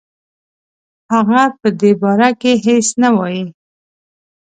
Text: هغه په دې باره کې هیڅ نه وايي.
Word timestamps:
هغه 1.13 1.41
په 1.59 1.69
دې 1.79 1.91
باره 2.01 2.29
کې 2.41 2.51
هیڅ 2.65 2.87
نه 3.01 3.09
وايي. 3.17 3.43